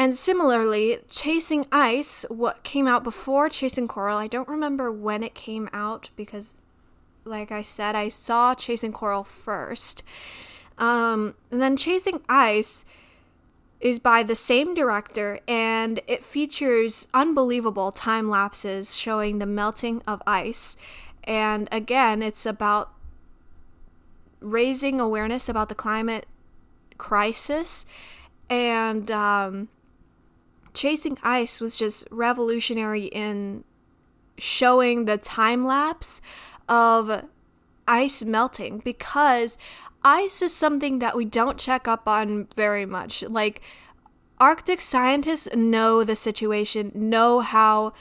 And 0.00 0.14
similarly, 0.14 0.98
Chasing 1.08 1.66
Ice, 1.72 2.24
what 2.28 2.62
came 2.62 2.86
out 2.86 3.02
before 3.02 3.48
Chasing 3.48 3.88
Coral, 3.88 4.16
I 4.16 4.28
don't 4.28 4.48
remember 4.48 4.92
when 4.92 5.24
it 5.24 5.34
came 5.34 5.68
out 5.72 6.10
because 6.14 6.62
like 7.24 7.52
I 7.52 7.62
said, 7.62 7.94
I 7.94 8.08
saw 8.08 8.54
Chasing 8.54 8.92
Coral 8.92 9.24
first. 9.24 10.02
Um, 10.78 11.34
and 11.50 11.60
then 11.60 11.76
Chasing 11.76 12.20
Ice 12.28 12.84
is 13.80 13.98
by 13.98 14.22
the 14.22 14.34
same 14.34 14.74
director 14.74 15.38
and 15.46 16.00
it 16.06 16.24
features 16.24 17.06
unbelievable 17.14 17.92
time 17.92 18.28
lapses 18.28 18.96
showing 18.96 19.38
the 19.38 19.46
melting 19.46 20.02
of 20.06 20.22
ice. 20.26 20.76
And 21.24 21.68
again, 21.70 22.22
it's 22.22 22.46
about 22.46 22.92
raising 24.40 25.00
awareness 25.00 25.48
about 25.48 25.68
the 25.68 25.74
climate 25.74 26.26
crisis 26.96 27.86
and 28.48 29.10
um, 29.10 29.68
chasing 30.74 31.18
ice 31.22 31.60
was 31.60 31.78
just 31.78 32.06
revolutionary 32.10 33.04
in 33.04 33.64
showing 34.36 35.04
the 35.04 35.18
time 35.18 35.64
lapse 35.64 36.20
of 36.68 37.24
ice 37.86 38.24
melting 38.24 38.78
because 38.84 39.58
ice 40.04 40.42
is 40.42 40.54
something 40.54 40.98
that 41.00 41.16
we 41.16 41.24
don't 41.24 41.58
check 41.58 41.88
up 41.88 42.06
on 42.06 42.46
very 42.54 42.86
much 42.86 43.22
like 43.24 43.60
arctic 44.38 44.80
scientists 44.80 45.48
know 45.56 46.04
the 46.04 46.14
situation 46.14 46.92
know 46.94 47.40
how 47.40 47.92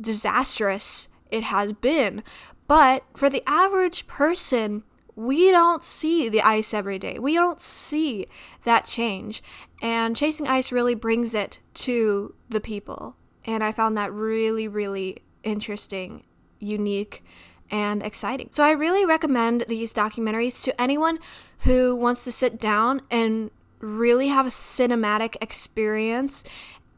disastrous 0.00 1.08
it 1.30 1.44
has 1.44 1.72
been 1.72 2.24
but 2.66 3.04
for 3.14 3.30
the 3.30 3.42
average 3.46 4.06
person 4.06 4.82
we 5.16 5.50
don't 5.50 5.84
see 5.84 6.28
the 6.28 6.42
ice 6.42 6.74
every 6.74 6.98
day. 6.98 7.18
We 7.18 7.34
don't 7.34 7.60
see 7.60 8.26
that 8.64 8.84
change. 8.84 9.42
And 9.84 10.16
Chasing 10.16 10.48
Ice 10.48 10.72
really 10.72 10.94
brings 10.94 11.34
it 11.34 11.58
to 11.74 12.34
the 12.48 12.58
people. 12.58 13.16
And 13.44 13.62
I 13.62 13.70
found 13.70 13.98
that 13.98 14.10
really, 14.10 14.66
really 14.66 15.18
interesting, 15.42 16.24
unique, 16.58 17.22
and 17.70 18.02
exciting. 18.02 18.48
So 18.50 18.64
I 18.64 18.70
really 18.70 19.04
recommend 19.04 19.66
these 19.68 19.92
documentaries 19.92 20.64
to 20.64 20.80
anyone 20.80 21.18
who 21.60 21.94
wants 21.94 22.24
to 22.24 22.32
sit 22.32 22.58
down 22.58 23.02
and 23.10 23.50
really 23.78 24.28
have 24.28 24.46
a 24.46 24.50
cinematic 24.50 25.36
experience 25.42 26.44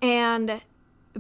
and 0.01 0.61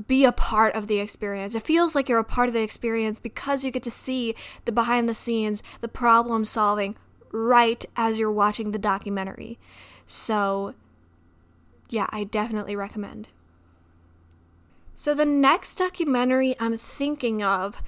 be 0.06 0.24
a 0.24 0.30
part 0.30 0.72
of 0.76 0.86
the 0.86 1.00
experience. 1.00 1.56
It 1.56 1.64
feels 1.64 1.96
like 1.96 2.08
you're 2.08 2.20
a 2.20 2.24
part 2.24 2.46
of 2.46 2.54
the 2.54 2.62
experience 2.62 3.18
because 3.18 3.64
you 3.64 3.72
get 3.72 3.82
to 3.82 3.90
see 3.90 4.36
the 4.66 4.72
behind 4.72 5.08
the 5.08 5.14
scenes, 5.14 5.64
the 5.80 5.88
problem 5.88 6.44
solving 6.44 6.96
right 7.32 7.84
as 7.96 8.20
you're 8.20 8.30
watching 8.30 8.70
the 8.70 8.78
documentary. 8.78 9.58
So, 10.06 10.74
yeah, 11.88 12.06
I 12.10 12.24
definitely 12.24 12.76
recommend. 12.76 13.28
So, 14.94 15.14
the 15.14 15.26
next 15.26 15.74
documentary 15.74 16.54
I'm 16.58 16.78
thinking 16.78 17.42
of 17.42 17.82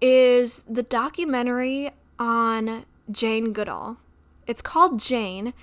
is 0.00 0.62
the 0.62 0.82
documentary 0.82 1.90
on 2.18 2.84
Jane 3.10 3.52
Goodall. 3.52 3.96
It's 4.46 4.62
called 4.62 5.00
Jane, 5.00 5.54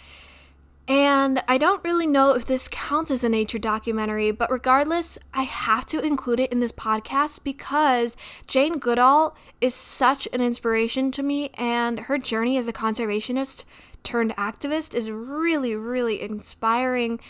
and 0.88 1.42
I 1.48 1.58
don't 1.58 1.84
really 1.86 2.08
know 2.08 2.36
if 2.36 2.46
this 2.46 2.68
counts 2.70 3.10
as 3.10 3.24
a 3.24 3.30
nature 3.30 3.58
documentary, 3.58 4.32
but 4.32 4.52
regardless, 4.52 5.18
I 5.34 5.44
have 5.44 5.86
to 5.88 6.06
include 6.06 6.42
it 6.42 6.52
in 6.52 6.60
this 6.60 6.74
podcast 6.74 7.46
because 7.46 8.18
Jane 8.48 8.80
Goodall 8.80 9.38
is 9.62 9.74
such 9.74 10.28
an 10.34 10.42
inspiration 10.42 11.10
to 11.12 11.24
me, 11.24 11.52
and 11.54 12.02
her 12.02 12.18
journey 12.18 12.58
as 12.58 12.68
a 12.68 12.74
conservationist 12.74 13.64
turned 14.04 14.36
activist 14.36 14.94
is 14.94 15.10
really, 15.10 15.74
really 15.74 16.22
inspiring. 16.22 17.22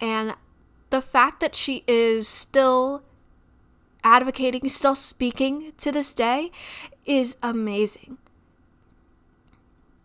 And 0.00 0.34
the 0.90 1.02
fact 1.02 1.40
that 1.40 1.54
she 1.54 1.84
is 1.86 2.26
still 2.26 3.04
advocating, 4.02 4.68
still 4.68 4.94
speaking 4.94 5.72
to 5.78 5.92
this 5.92 6.12
day 6.12 6.50
is 7.04 7.36
amazing. 7.42 8.18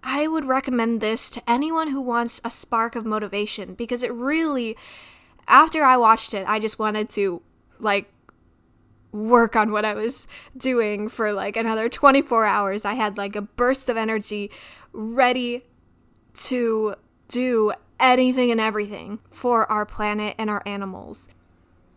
I 0.03 0.27
would 0.27 0.45
recommend 0.45 1.01
this 1.01 1.29
to 1.31 1.49
anyone 1.49 1.89
who 1.89 1.99
wants 1.99 2.39
a 2.43 2.51
spark 2.51 2.95
of 2.95 3.05
motivation 3.05 3.73
because 3.73 4.03
it 4.03 4.13
really, 4.13 4.77
after 5.47 5.83
I 5.83 5.97
watched 5.97 6.33
it, 6.33 6.47
I 6.47 6.59
just 6.59 6.77
wanted 6.77 7.09
to 7.11 7.41
like 7.79 8.11
work 9.11 9.55
on 9.55 9.71
what 9.71 9.85
I 9.85 9.93
was 9.93 10.27
doing 10.55 11.07
for 11.07 11.33
like 11.33 11.57
another 11.57 11.89
24 11.89 12.45
hours. 12.45 12.85
I 12.85 12.93
had 12.93 13.17
like 13.17 13.35
a 13.35 13.41
burst 13.41 13.89
of 13.89 13.97
energy 13.97 14.51
ready 14.93 15.63
to 16.33 16.95
do 17.27 17.73
anything 17.99 18.51
and 18.51 18.59
everything 18.59 19.19
for 19.31 19.69
our 19.71 19.85
planet 19.85 20.35
and 20.37 20.49
our 20.49 20.61
animals. 20.65 21.29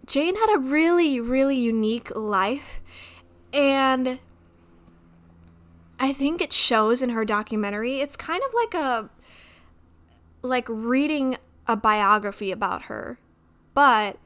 Jane 0.07 0.37
had 0.37 0.55
a 0.55 0.59
really, 0.59 1.21
really 1.21 1.57
unique 1.57 2.15
life, 2.17 2.81
and 3.53 4.19
I 5.99 6.13
think 6.13 6.41
it 6.41 6.53
shows 6.53 7.03
in 7.03 7.11
her 7.11 7.25
documentary. 7.25 8.01
It's 8.01 8.17
kind 8.17 8.43
of 8.47 8.55
like 8.55 8.75
a 8.75 9.11
like 10.41 10.67
reading 10.69 11.37
a 11.67 11.77
biography 11.77 12.51
about 12.51 12.83
her, 12.83 13.19
but 13.75 14.17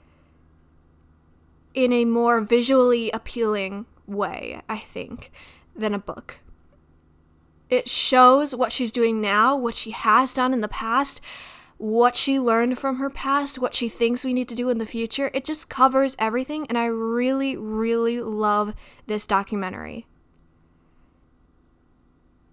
in 1.75 1.93
a 1.93 2.05
more 2.05 2.41
visually 2.41 3.11
appealing 3.11 3.87
way, 4.07 4.61
I 4.69 4.79
think, 4.79 5.33
than 5.75 5.95
a 5.95 5.99
book. 5.99 6.41
It 7.71 7.89
shows 7.89 8.55
what 8.55 8.71
she's 8.71 8.93
doing 8.93 9.21
now, 9.21 9.57
what 9.57 9.75
she 9.75 9.93
has 9.93 10.35
done 10.35 10.53
in 10.53 10.61
the 10.61 10.69
past, 10.69 11.23
what 11.83 12.15
she 12.15 12.39
learned 12.39 12.79
from 12.79 12.99
her 12.99 13.11
past, 13.11 13.59
what 13.59 13.75
she 13.75 13.89
thinks 13.89 14.25
we 14.25 14.33
need 14.33 14.49
to 14.49 14.55
do 14.55 14.71
in 14.71 14.79
the 14.79 14.87
future. 14.87 15.33
It 15.35 15.45
just 15.45 15.69
covers 15.69 16.15
everything, 16.17 16.65
and 16.69 16.79
I 16.79 16.85
really, 16.85 17.57
really 17.57 18.21
love 18.21 18.73
this 19.09 19.27
documentary. 19.27 20.07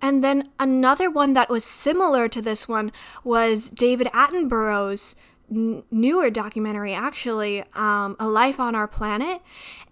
And 0.01 0.23
then 0.23 0.49
another 0.59 1.11
one 1.11 1.33
that 1.33 1.47
was 1.47 1.63
similar 1.63 2.27
to 2.27 2.41
this 2.41 2.67
one 2.67 2.91
was 3.23 3.69
David 3.69 4.07
Attenborough's 4.15 5.15
n- 5.51 5.83
newer 5.91 6.31
documentary, 6.31 6.95
actually, 6.95 7.63
um, 7.75 8.15
A 8.19 8.27
Life 8.27 8.59
on 8.59 8.73
Our 8.73 8.87
Planet. 8.87 9.43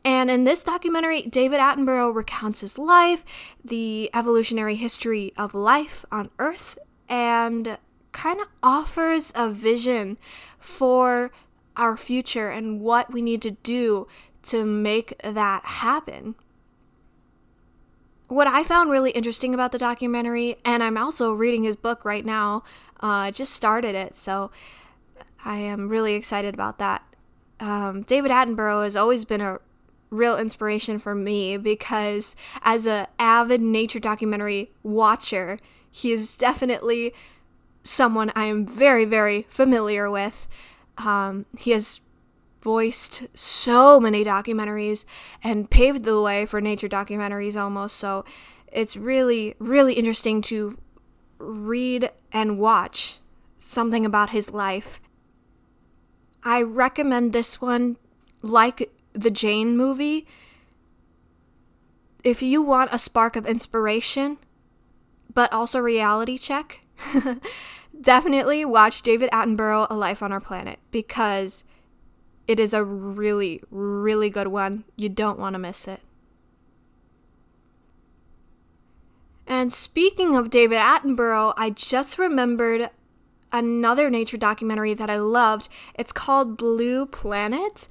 And 0.03 0.31
in 0.31 0.45
this 0.45 0.63
documentary, 0.63 1.21
David 1.21 1.59
Attenborough 1.59 2.15
recounts 2.15 2.61
his 2.61 2.79
life, 2.79 3.23
the 3.63 4.09
evolutionary 4.15 4.77
history 4.77 5.31
of 5.37 5.53
life 5.53 6.05
on 6.11 6.31
Earth, 6.39 6.79
and 7.07 7.77
kind 8.17 8.41
of 8.41 8.47
offers 8.63 9.31
a 9.35 9.49
vision 9.49 10.17
for 10.59 11.31
our 11.75 11.95
future 11.95 12.49
and 12.49 12.81
what 12.81 13.13
we 13.13 13.21
need 13.21 13.41
to 13.43 13.51
do 13.51 14.07
to 14.41 14.65
make 14.65 15.17
that 15.23 15.63
happen 15.63 16.35
what 18.27 18.47
I 18.47 18.63
found 18.63 18.91
really 18.91 19.11
interesting 19.11 19.53
about 19.53 19.71
the 19.71 19.77
documentary, 19.77 20.57
and 20.65 20.83
I'm 20.83 20.97
also 20.97 21.33
reading 21.33 21.63
his 21.63 21.77
book 21.77 22.03
right 22.03 22.25
now, 22.25 22.63
uh, 22.99 23.31
just 23.31 23.53
started 23.53 23.95
it, 23.95 24.15
so 24.15 24.51
I 25.45 25.57
am 25.57 25.87
really 25.87 26.13
excited 26.13 26.53
about 26.53 26.77
that. 26.79 27.03
Um, 27.59 28.01
David 28.03 28.31
Attenborough 28.31 28.83
has 28.83 28.95
always 28.95 29.23
been 29.23 29.41
a 29.41 29.59
real 30.09 30.37
inspiration 30.37 30.99
for 30.99 31.15
me 31.15 31.57
because 31.57 32.35
as 32.61 32.85
a 32.85 33.07
avid 33.17 33.61
nature 33.61 33.99
documentary 33.99 34.71
watcher, 34.83 35.57
he 35.89 36.11
is 36.11 36.35
definitely 36.35 37.13
someone 37.87 38.31
I 38.35 38.45
am 38.45 38.65
very, 38.65 39.05
very 39.05 39.43
familiar 39.49 40.09
with. 40.09 40.47
Um, 40.97 41.45
he 41.57 41.71
has 41.71 42.01
voiced 42.61 43.27
so 43.37 43.99
many 43.99 44.23
documentaries 44.23 45.05
and 45.43 45.69
paved 45.69 46.03
the 46.03 46.21
way 46.21 46.45
for 46.45 46.59
nature 46.59 46.89
documentaries 46.89 47.59
almost. 47.59 47.95
So 47.95 48.25
it's 48.71 48.97
really, 48.97 49.55
really 49.59 49.93
interesting 49.93 50.41
to 50.43 50.77
read 51.37 52.11
and 52.31 52.59
watch 52.59 53.19
something 53.57 54.05
about 54.05 54.31
his 54.31 54.51
life. 54.51 54.99
I 56.43 56.61
recommend 56.61 57.33
this 57.33 57.61
one, 57.61 57.97
like 58.41 58.91
the 59.13 59.31
Jane 59.31 59.77
movie. 59.77 60.27
If 62.23 62.41
you 62.41 62.61
want 62.61 62.89
a 62.93 62.99
spark 62.99 63.35
of 63.35 63.45
inspiration, 63.45 64.37
but 65.33 65.51
also 65.53 65.79
reality 65.79 66.37
check, 66.37 66.81
definitely 68.01 68.65
watch 68.65 69.01
David 69.01 69.29
Attenborough, 69.31 69.87
A 69.89 69.95
Life 69.95 70.21
on 70.23 70.31
Our 70.31 70.39
Planet, 70.39 70.79
because 70.91 71.63
it 72.47 72.59
is 72.59 72.73
a 72.73 72.83
really, 72.83 73.61
really 73.69 74.29
good 74.29 74.47
one. 74.47 74.85
You 74.95 75.09
don't 75.09 75.39
want 75.39 75.53
to 75.53 75.59
miss 75.59 75.87
it. 75.87 76.01
And 79.45 79.71
speaking 79.71 80.35
of 80.35 80.49
David 80.49 80.77
Attenborough, 80.77 81.53
I 81.55 81.69
just 81.69 82.19
remembered 82.19 82.89
another 83.51 84.09
nature 84.09 84.37
documentary 84.37 84.93
that 84.93 85.09
I 85.09 85.17
loved. 85.17 85.69
It's 85.95 86.11
called 86.11 86.57
Blue 86.57 87.05
Planet. 87.05 87.87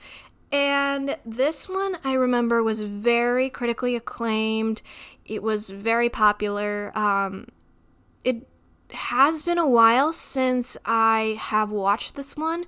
And 0.52 1.16
this 1.24 1.68
one 1.68 1.96
I 2.04 2.12
remember 2.12 2.62
was 2.62 2.82
very 2.82 3.50
critically 3.50 3.96
acclaimed. 3.96 4.82
It 5.24 5.42
was 5.42 5.70
very 5.70 6.08
popular. 6.08 6.96
Um, 6.96 7.48
it 8.22 8.46
has 8.92 9.42
been 9.42 9.58
a 9.58 9.68
while 9.68 10.12
since 10.12 10.76
I 10.84 11.36
have 11.38 11.70
watched 11.70 12.14
this 12.14 12.36
one, 12.36 12.64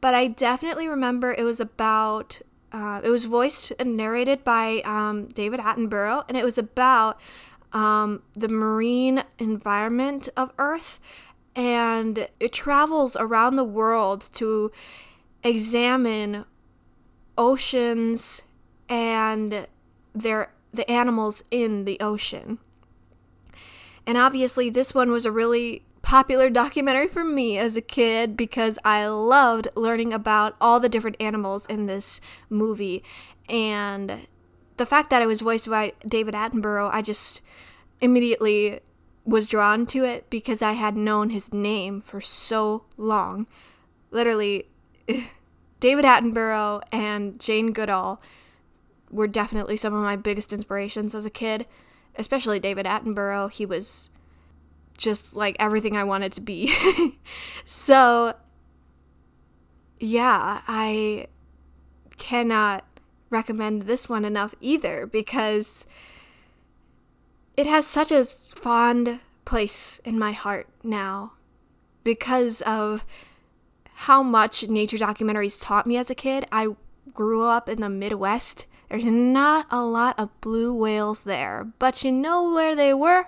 but 0.00 0.14
I 0.14 0.26
definitely 0.28 0.88
remember 0.88 1.32
it 1.32 1.44
was 1.44 1.60
about. 1.60 2.40
Uh, 2.72 3.00
it 3.02 3.10
was 3.10 3.24
voiced 3.24 3.72
and 3.80 3.96
narrated 3.96 4.44
by 4.44 4.80
um, 4.84 5.26
David 5.26 5.58
Attenborough, 5.58 6.24
and 6.28 6.36
it 6.36 6.44
was 6.44 6.56
about 6.56 7.20
um, 7.72 8.22
the 8.34 8.48
marine 8.48 9.24
environment 9.40 10.28
of 10.36 10.52
Earth, 10.56 11.00
and 11.56 12.28
it 12.38 12.52
travels 12.52 13.16
around 13.16 13.56
the 13.56 13.64
world 13.64 14.28
to 14.34 14.70
examine 15.42 16.44
oceans 17.36 18.42
and 18.88 19.66
their 20.14 20.52
the 20.72 20.88
animals 20.88 21.42
in 21.50 21.84
the 21.84 21.98
ocean. 22.00 22.58
And 24.10 24.18
obviously, 24.18 24.70
this 24.70 24.92
one 24.92 25.12
was 25.12 25.24
a 25.24 25.30
really 25.30 25.84
popular 26.02 26.50
documentary 26.50 27.06
for 27.06 27.22
me 27.22 27.56
as 27.56 27.76
a 27.76 27.80
kid 27.80 28.36
because 28.36 28.76
I 28.84 29.06
loved 29.06 29.68
learning 29.76 30.12
about 30.12 30.56
all 30.60 30.80
the 30.80 30.88
different 30.88 31.16
animals 31.20 31.64
in 31.66 31.86
this 31.86 32.20
movie. 32.48 33.04
And 33.48 34.26
the 34.78 34.84
fact 34.84 35.10
that 35.10 35.22
it 35.22 35.26
was 35.26 35.42
voiced 35.42 35.70
by 35.70 35.92
David 36.04 36.34
Attenborough, 36.34 36.90
I 36.92 37.02
just 37.02 37.40
immediately 38.00 38.80
was 39.24 39.46
drawn 39.46 39.86
to 39.86 40.04
it 40.04 40.28
because 40.28 40.60
I 40.60 40.72
had 40.72 40.96
known 40.96 41.30
his 41.30 41.54
name 41.54 42.00
for 42.00 42.20
so 42.20 42.86
long. 42.96 43.46
Literally, 44.10 44.66
David 45.78 46.04
Attenborough 46.04 46.82
and 46.90 47.38
Jane 47.38 47.70
Goodall 47.70 48.20
were 49.08 49.28
definitely 49.28 49.76
some 49.76 49.94
of 49.94 50.02
my 50.02 50.16
biggest 50.16 50.52
inspirations 50.52 51.14
as 51.14 51.24
a 51.24 51.30
kid, 51.30 51.64
especially 52.20 52.60
David 52.60 52.86
Attenborough. 52.86 53.50
He 53.50 53.66
was 53.66 54.10
just 54.96 55.34
like 55.34 55.56
everything 55.58 55.96
I 55.96 56.04
wanted 56.04 56.32
to 56.34 56.40
be. 56.40 56.72
so, 57.64 58.34
yeah, 59.98 60.60
I 60.68 61.26
cannot 62.18 62.84
recommend 63.30 63.82
this 63.82 64.08
one 64.08 64.24
enough 64.24 64.54
either 64.60 65.06
because 65.06 65.86
it 67.56 67.66
has 67.66 67.86
such 67.86 68.12
a 68.12 68.24
fond 68.24 69.20
place 69.44 70.00
in 70.04 70.18
my 70.18 70.32
heart 70.32 70.68
now 70.82 71.32
because 72.04 72.60
of 72.62 73.04
how 73.92 74.22
much 74.22 74.68
nature 74.68 74.96
documentaries 74.96 75.60
taught 75.60 75.86
me 75.86 75.96
as 75.96 76.10
a 76.10 76.14
kid. 76.14 76.46
I 76.52 76.68
grew 77.12 77.44
up 77.44 77.68
in 77.68 77.80
the 77.80 77.88
Midwest. 77.90 78.66
There's 78.90 79.06
not 79.06 79.66
a 79.70 79.84
lot 79.84 80.18
of 80.18 80.38
blue 80.40 80.74
whales 80.74 81.22
there, 81.22 81.68
but 81.78 82.02
you 82.02 82.10
know 82.10 82.52
where 82.52 82.74
they 82.74 82.92
were? 82.92 83.26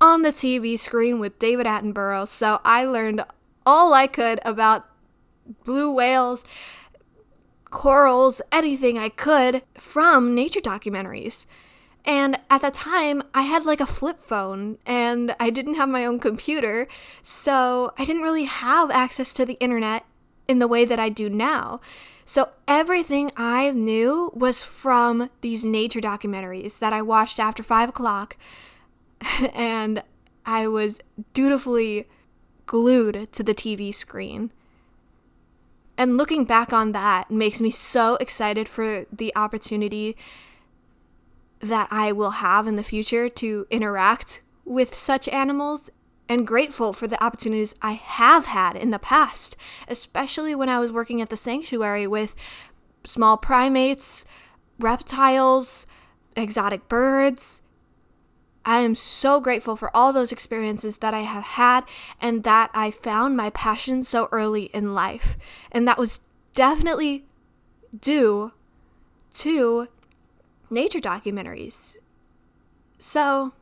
On 0.00 0.22
the 0.22 0.30
TV 0.30 0.76
screen 0.76 1.20
with 1.20 1.38
David 1.38 1.66
Attenborough. 1.66 2.26
So 2.26 2.60
I 2.64 2.84
learned 2.84 3.24
all 3.64 3.94
I 3.94 4.08
could 4.08 4.40
about 4.44 4.86
blue 5.64 5.92
whales, 5.92 6.44
corals, 7.70 8.42
anything 8.50 8.98
I 8.98 9.08
could 9.08 9.62
from 9.74 10.34
nature 10.34 10.60
documentaries. 10.60 11.46
And 12.04 12.40
at 12.50 12.62
the 12.62 12.70
time, 12.70 13.22
I 13.34 13.42
had 13.42 13.64
like 13.64 13.80
a 13.80 13.86
flip 13.86 14.20
phone 14.20 14.78
and 14.84 15.36
I 15.38 15.50
didn't 15.50 15.74
have 15.74 15.88
my 15.88 16.04
own 16.06 16.18
computer, 16.18 16.88
so 17.22 17.92
I 17.98 18.04
didn't 18.04 18.22
really 18.22 18.44
have 18.44 18.90
access 18.90 19.32
to 19.34 19.44
the 19.44 19.58
internet 19.60 20.04
in 20.48 20.58
the 20.58 20.66
way 20.66 20.84
that 20.84 20.98
I 20.98 21.10
do 21.10 21.28
now. 21.28 21.80
So 22.24 22.48
everything 22.66 23.30
I 23.36 23.70
knew 23.70 24.32
was 24.34 24.62
from 24.62 25.30
these 25.42 25.64
nature 25.64 26.00
documentaries 26.00 26.78
that 26.78 26.92
I 26.92 27.02
watched 27.02 27.38
after 27.38 27.62
five 27.62 27.90
o'clock, 27.90 28.36
and 29.54 30.02
I 30.44 30.66
was 30.66 31.00
dutifully 31.32 32.08
glued 32.66 33.32
to 33.32 33.42
the 33.42 33.54
TV 33.54 33.94
screen. 33.94 34.52
And 35.96 36.16
looking 36.16 36.44
back 36.44 36.72
on 36.72 36.92
that 36.92 37.30
makes 37.30 37.60
me 37.60 37.70
so 37.70 38.16
excited 38.16 38.68
for 38.68 39.04
the 39.12 39.32
opportunity 39.34 40.16
that 41.60 41.88
I 41.90 42.12
will 42.12 42.30
have 42.30 42.66
in 42.66 42.76
the 42.76 42.84
future 42.84 43.28
to 43.28 43.66
interact 43.70 44.42
with 44.64 44.94
such 44.94 45.28
animals 45.28 45.90
and 46.28 46.46
grateful 46.46 46.92
for 46.92 47.06
the 47.06 47.22
opportunities 47.22 47.74
I 47.80 47.92
have 47.92 48.46
had 48.46 48.76
in 48.76 48.90
the 48.90 48.98
past, 48.98 49.56
especially 49.88 50.54
when 50.54 50.68
I 50.68 50.78
was 50.78 50.92
working 50.92 51.22
at 51.22 51.30
the 51.30 51.36
sanctuary 51.36 52.06
with 52.06 52.34
small 53.04 53.36
primates, 53.36 54.24
reptiles, 54.78 55.86
exotic 56.36 56.88
birds. 56.88 57.62
I 58.64 58.80
am 58.80 58.94
so 58.94 59.40
grateful 59.40 59.76
for 59.76 59.94
all 59.96 60.12
those 60.12 60.30
experiences 60.30 60.98
that 60.98 61.14
I 61.14 61.20
have 61.20 61.44
had 61.44 61.84
and 62.20 62.42
that 62.44 62.70
I 62.74 62.90
found 62.90 63.36
my 63.36 63.50
passion 63.50 64.02
so 64.02 64.28
early 64.30 64.64
in 64.64 64.94
life. 64.94 65.38
And 65.72 65.88
that 65.88 65.98
was 65.98 66.20
definitely 66.54 67.24
due 67.98 68.52
to 69.34 69.88
nature 70.70 71.00
documentaries. 71.00 71.96
So, 72.98 73.52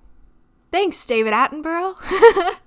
thanks, 0.76 1.06
David 1.06 1.32
Attenborough. 1.32 1.96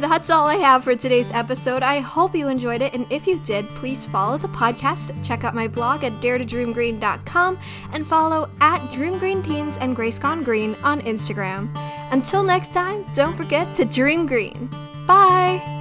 That's 0.00 0.30
all 0.30 0.48
I 0.48 0.56
have 0.56 0.82
for 0.82 0.96
today's 0.96 1.30
episode. 1.30 1.84
I 1.84 2.00
hope 2.00 2.34
you 2.34 2.48
enjoyed 2.48 2.82
it, 2.82 2.92
and 2.92 3.06
if 3.10 3.28
you 3.28 3.38
did, 3.40 3.64
please 3.76 4.04
follow 4.04 4.36
the 4.36 4.48
podcast, 4.48 5.12
check 5.24 5.44
out 5.44 5.54
my 5.54 5.68
blog 5.68 6.02
at 6.02 6.20
daretodreamgreen.com, 6.20 7.58
and 7.92 8.04
follow 8.04 8.50
at 8.60 8.80
DreamGreenTeens 8.90 9.78
and 9.80 9.94
Grace 9.94 10.18
Gone 10.18 10.42
Green 10.42 10.74
on 10.82 11.02
Instagram. 11.02 11.70
Until 12.10 12.42
next 12.42 12.72
time, 12.72 13.06
don't 13.12 13.36
forget 13.36 13.72
to 13.76 13.84
dream 13.84 14.26
green. 14.26 14.68
Bye! 15.06 15.77